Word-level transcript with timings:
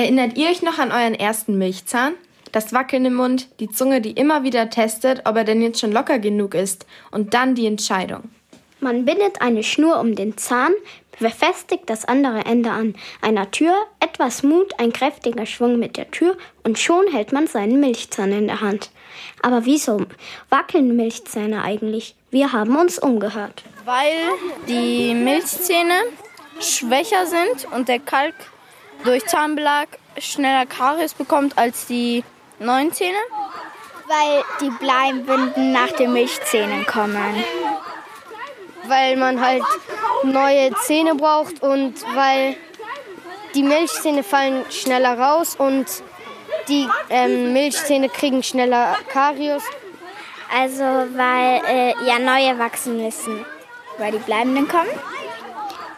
Erinnert 0.00 0.38
ihr 0.38 0.48
euch 0.48 0.62
noch 0.62 0.78
an 0.78 0.92
euren 0.92 1.12
ersten 1.12 1.58
Milchzahn? 1.58 2.14
Das 2.52 2.72
Wackeln 2.72 3.04
im 3.04 3.16
Mund, 3.16 3.48
die 3.60 3.68
Zunge, 3.68 4.00
die 4.00 4.12
immer 4.12 4.44
wieder 4.44 4.70
testet, 4.70 5.20
ob 5.26 5.36
er 5.36 5.44
denn 5.44 5.60
jetzt 5.60 5.78
schon 5.78 5.92
locker 5.92 6.18
genug 6.18 6.54
ist. 6.54 6.86
Und 7.10 7.34
dann 7.34 7.54
die 7.54 7.66
Entscheidung. 7.66 8.30
Man 8.80 9.04
bindet 9.04 9.42
eine 9.42 9.62
Schnur 9.62 10.00
um 10.00 10.14
den 10.14 10.38
Zahn, 10.38 10.72
befestigt 11.18 11.90
das 11.90 12.06
andere 12.06 12.46
Ende 12.46 12.70
an 12.70 12.94
einer 13.20 13.50
Tür, 13.50 13.74
etwas 14.02 14.42
Mut, 14.42 14.72
ein 14.78 14.94
kräftiger 14.94 15.44
Schwung 15.44 15.78
mit 15.78 15.98
der 15.98 16.10
Tür 16.10 16.38
und 16.64 16.78
schon 16.78 17.06
hält 17.08 17.32
man 17.32 17.46
seinen 17.46 17.78
Milchzahn 17.78 18.32
in 18.32 18.46
der 18.46 18.62
Hand. 18.62 18.88
Aber 19.42 19.66
wieso 19.66 20.06
wackeln 20.48 20.96
Milchzähne 20.96 21.62
eigentlich? 21.62 22.14
Wir 22.30 22.54
haben 22.54 22.74
uns 22.74 22.98
umgehört. 22.98 23.64
Weil 23.84 24.16
die 24.66 25.12
Milchzähne 25.12 26.00
schwächer 26.58 27.26
sind 27.26 27.70
und 27.74 27.88
der 27.88 27.98
Kalk 27.98 28.34
durch 29.04 29.26
Zahnbelag 29.26 29.88
schneller 30.18 30.66
Karies 30.66 31.14
bekommt 31.14 31.56
als 31.58 31.86
die 31.86 32.24
neuen 32.58 32.92
Zähne. 32.92 33.18
Weil 34.06 34.42
die 34.60 34.70
Bleibinden 34.70 35.72
nach 35.72 35.92
den 35.92 36.12
Milchzähnen 36.12 36.84
kommen. 36.84 37.44
Weil 38.84 39.16
man 39.16 39.40
halt 39.40 39.62
neue 40.24 40.74
Zähne 40.82 41.14
braucht 41.14 41.62
und 41.62 41.94
weil 42.14 42.56
die 43.54 43.62
Milchzähne 43.62 44.22
fallen 44.22 44.64
schneller 44.70 45.18
raus 45.18 45.54
und 45.56 45.86
die 46.68 46.88
ähm, 47.08 47.52
Milchzähne 47.52 48.08
kriegen 48.08 48.42
schneller 48.42 48.96
Karies. 49.08 49.62
Also 50.52 50.82
weil 50.82 51.62
äh, 51.68 51.94
ja 52.04 52.18
neue 52.18 52.58
wachsen 52.58 53.02
müssen. 53.02 53.44
Weil 53.98 54.12
die 54.12 54.18
bleibenden 54.18 54.66
kommen? 54.66 54.88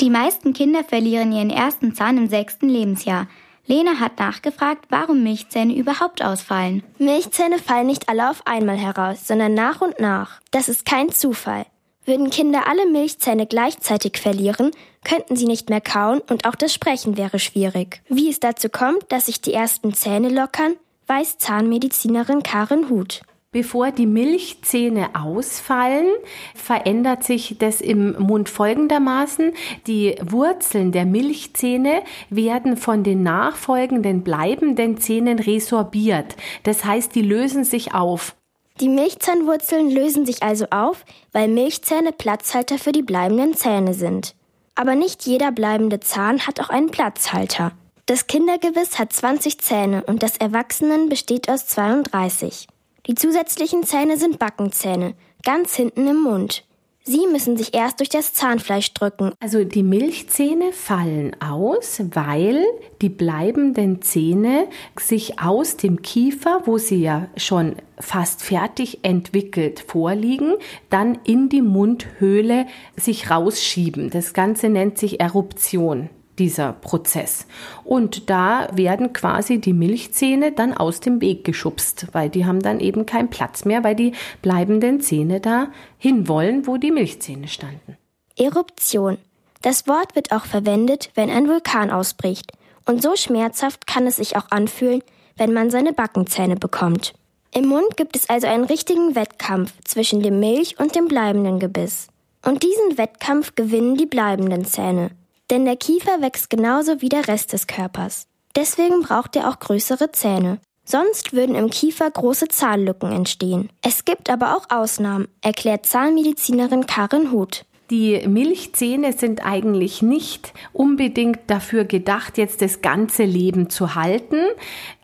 Die 0.00 0.08
meisten 0.08 0.54
Kinder 0.54 0.82
verlieren 0.82 1.30
ihren 1.30 1.50
ersten 1.50 1.94
Zahn 1.94 2.16
im 2.16 2.26
sechsten 2.26 2.70
Lebensjahr. 2.70 3.28
Lena 3.66 4.00
hat 4.00 4.18
nachgefragt, 4.18 4.86
warum 4.88 5.22
Milchzähne 5.22 5.76
überhaupt 5.76 6.24
ausfallen. 6.24 6.82
Milchzähne 6.98 7.58
fallen 7.58 7.86
nicht 7.86 8.08
alle 8.08 8.30
auf 8.30 8.46
einmal 8.46 8.78
heraus, 8.78 9.26
sondern 9.28 9.52
nach 9.52 9.82
und 9.82 10.00
nach. 10.00 10.40
Das 10.52 10.70
ist 10.70 10.86
kein 10.86 11.10
Zufall. 11.10 11.66
Würden 12.06 12.30
Kinder 12.30 12.66
alle 12.66 12.86
Milchzähne 12.86 13.46
gleichzeitig 13.46 14.16
verlieren, 14.16 14.70
könnten 15.04 15.36
sie 15.36 15.46
nicht 15.46 15.68
mehr 15.68 15.82
kauen 15.82 16.22
und 16.30 16.48
auch 16.48 16.54
das 16.54 16.72
Sprechen 16.72 17.18
wäre 17.18 17.38
schwierig. 17.38 18.00
Wie 18.08 18.30
es 18.30 18.40
dazu 18.40 18.70
kommt, 18.70 19.12
dass 19.12 19.26
sich 19.26 19.42
die 19.42 19.52
ersten 19.52 19.92
Zähne 19.92 20.30
lockern, 20.30 20.76
weiß 21.08 21.36
Zahnmedizinerin 21.36 22.42
Karin 22.42 22.88
Huth. 22.88 23.20
Bevor 23.52 23.90
die 23.90 24.06
Milchzähne 24.06 25.10
ausfallen, 25.12 26.06
verändert 26.54 27.24
sich 27.24 27.56
das 27.58 27.80
im 27.80 28.12
Mund 28.12 28.48
folgendermaßen. 28.48 29.54
Die 29.88 30.14
Wurzeln 30.22 30.92
der 30.92 31.04
Milchzähne 31.04 32.02
werden 32.28 32.76
von 32.76 33.02
den 33.02 33.24
nachfolgenden 33.24 34.22
bleibenden 34.22 34.98
Zähnen 34.98 35.40
resorbiert. 35.40 36.36
Das 36.62 36.84
heißt, 36.84 37.12
die 37.16 37.22
lösen 37.22 37.64
sich 37.64 37.92
auf. 37.92 38.36
Die 38.78 38.88
Milchzahnwurzeln 38.88 39.90
lösen 39.90 40.26
sich 40.26 40.44
also 40.44 40.66
auf, 40.70 41.04
weil 41.32 41.48
Milchzähne 41.48 42.12
Platzhalter 42.12 42.78
für 42.78 42.92
die 42.92 43.02
bleibenden 43.02 43.54
Zähne 43.54 43.94
sind. 43.94 44.36
Aber 44.76 44.94
nicht 44.94 45.26
jeder 45.26 45.50
bleibende 45.50 45.98
Zahn 45.98 46.46
hat 46.46 46.60
auch 46.60 46.70
einen 46.70 46.92
Platzhalter. 46.92 47.72
Das 48.06 48.28
Kindergebiss 48.28 49.00
hat 49.00 49.12
20 49.12 49.60
Zähne 49.60 50.04
und 50.04 50.22
das 50.22 50.36
Erwachsenen 50.36 51.08
besteht 51.08 51.50
aus 51.50 51.66
32. 51.66 52.68
Die 53.06 53.14
zusätzlichen 53.14 53.84
Zähne 53.84 54.18
sind 54.18 54.38
Backenzähne, 54.38 55.14
ganz 55.42 55.74
hinten 55.74 56.06
im 56.06 56.22
Mund. 56.22 56.64
Sie 57.02 57.26
müssen 57.32 57.56
sich 57.56 57.72
erst 57.72 57.98
durch 57.98 58.10
das 58.10 58.34
Zahnfleisch 58.34 58.92
drücken. 58.92 59.32
Also 59.40 59.64
die 59.64 59.82
Milchzähne 59.82 60.72
fallen 60.72 61.34
aus, 61.40 62.02
weil 62.12 62.62
die 63.00 63.08
bleibenden 63.08 64.02
Zähne 64.02 64.68
sich 64.98 65.40
aus 65.40 65.78
dem 65.78 66.02
Kiefer, 66.02 66.62
wo 66.66 66.76
sie 66.76 67.00
ja 67.00 67.28
schon 67.36 67.76
fast 67.98 68.42
fertig 68.42 68.98
entwickelt 69.02 69.80
vorliegen, 69.80 70.54
dann 70.90 71.18
in 71.24 71.48
die 71.48 71.62
Mundhöhle 71.62 72.66
sich 72.96 73.30
rausschieben. 73.30 74.10
Das 74.10 74.34
Ganze 74.34 74.68
nennt 74.68 74.98
sich 74.98 75.20
Eruption 75.20 76.10
dieser 76.40 76.72
Prozess. 76.72 77.46
Und 77.84 78.30
da 78.30 78.68
werden 78.72 79.12
quasi 79.12 79.60
die 79.60 79.74
Milchzähne 79.74 80.50
dann 80.50 80.74
aus 80.74 80.98
dem 80.98 81.20
Weg 81.20 81.44
geschubst, 81.44 82.08
weil 82.12 82.30
die 82.30 82.46
haben 82.46 82.60
dann 82.60 82.80
eben 82.80 83.06
keinen 83.06 83.28
Platz 83.28 83.64
mehr, 83.64 83.84
weil 83.84 83.94
die 83.94 84.12
bleibenden 84.42 85.00
Zähne 85.00 85.40
da 85.40 85.68
hinwollen, 85.98 86.66
wo 86.66 86.78
die 86.78 86.90
Milchzähne 86.90 87.46
standen. 87.46 87.96
Eruption. 88.36 89.18
Das 89.62 89.86
Wort 89.86 90.16
wird 90.16 90.32
auch 90.32 90.46
verwendet, 90.46 91.10
wenn 91.14 91.30
ein 91.30 91.46
Vulkan 91.46 91.90
ausbricht. 91.90 92.52
Und 92.86 93.02
so 93.02 93.14
schmerzhaft 93.14 93.86
kann 93.86 94.06
es 94.06 94.16
sich 94.16 94.36
auch 94.36 94.50
anfühlen, 94.50 95.02
wenn 95.36 95.52
man 95.52 95.70
seine 95.70 95.92
Backenzähne 95.92 96.56
bekommt. 96.56 97.12
Im 97.52 97.66
Mund 97.66 97.96
gibt 97.96 98.16
es 98.16 98.30
also 98.30 98.46
einen 98.46 98.64
richtigen 98.64 99.14
Wettkampf 99.14 99.72
zwischen 99.84 100.22
dem 100.22 100.40
Milch 100.40 100.78
und 100.78 100.94
dem 100.94 101.08
bleibenden 101.08 101.58
Gebiss. 101.58 102.08
Und 102.44 102.62
diesen 102.62 102.96
Wettkampf 102.96 103.54
gewinnen 103.54 103.96
die 103.96 104.06
bleibenden 104.06 104.64
Zähne. 104.64 105.10
Denn 105.50 105.64
der 105.64 105.76
Kiefer 105.76 106.20
wächst 106.20 106.48
genauso 106.48 107.02
wie 107.02 107.08
der 107.08 107.26
Rest 107.26 107.52
des 107.52 107.66
Körpers. 107.66 108.28
Deswegen 108.54 109.02
braucht 109.02 109.34
er 109.36 109.48
auch 109.48 109.58
größere 109.58 110.12
Zähne. 110.12 110.60
Sonst 110.84 111.32
würden 111.32 111.54
im 111.54 111.70
Kiefer 111.70 112.10
große 112.10 112.48
Zahnlücken 112.48 113.12
entstehen. 113.12 113.68
Es 113.82 114.04
gibt 114.04 114.30
aber 114.30 114.56
auch 114.56 114.70
Ausnahmen, 114.70 115.28
erklärt 115.40 115.86
Zahnmedizinerin 115.86 116.86
Karin 116.86 117.32
Huth. 117.32 117.64
Die 117.90 118.26
Milchzähne 118.26 119.12
sind 119.12 119.44
eigentlich 119.44 120.00
nicht 120.00 120.52
unbedingt 120.72 121.40
dafür 121.48 121.84
gedacht, 121.84 122.38
jetzt 122.38 122.62
das 122.62 122.82
ganze 122.82 123.24
Leben 123.24 123.68
zu 123.68 123.96
halten. 123.96 124.36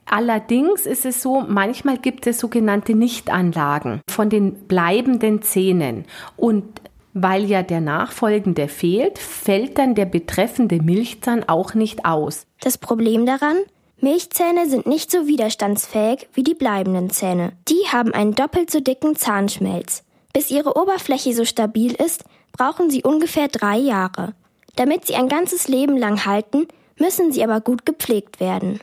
Allerdings 0.07 0.87
ist 0.87 1.05
es 1.05 1.21
so, 1.21 1.41
manchmal 1.41 1.99
gibt 1.99 2.29
es 2.29 2.39
sogenannte 2.39 2.95
Nichtanlagen 2.95 4.01
von 4.09 4.31
den 4.31 4.55
bleibenden 4.69 5.43
Zähnen. 5.43 6.05
Und 6.37 6.81
weil 7.19 7.47
ja 7.47 7.63
der 7.63 7.81
Nachfolgende 7.81 8.69
fehlt, 8.69 9.19
fällt 9.19 9.79
dann 9.79 9.95
der 9.95 10.05
betreffende 10.05 10.83
Milchzahn 10.83 11.49
auch 11.49 11.73
nicht 11.73 12.05
aus. 12.05 12.47
Das 12.61 12.77
Problem 12.77 13.25
daran? 13.25 13.57
Milchzähne 14.03 14.69
sind 14.69 14.87
nicht 14.87 15.11
so 15.11 15.27
widerstandsfähig 15.27 16.29
wie 16.35 16.43
die 16.43 16.55
bleibenden 16.55 17.09
Zähne. 17.09 17.53
Die 17.69 17.89
haben 17.91 18.13
einen 18.13 18.35
doppelt 18.35 18.71
so 18.71 18.81
dicken 18.81 19.17
Zahnschmelz. 19.17 20.05
Bis 20.35 20.51
ihre 20.51 20.77
Oberfläche 20.77 21.33
so 21.33 21.47
stabil 21.47 21.95
ist, 21.95 22.25
brauchen 22.53 22.91
sie 22.91 23.03
ungefähr 23.03 23.49
drei 23.49 23.79
Jahre. 23.79 24.35
Damit 24.77 25.07
sie 25.07 25.15
ein 25.15 25.29
ganzes 25.29 25.69
Leben 25.69 25.97
lang 25.97 26.27
halten, 26.27 26.69
müssen 26.99 27.33
sie 27.33 27.43
aber 27.43 27.63
gut 27.63 27.87
gepflegt 27.87 28.41
werden. 28.41 28.75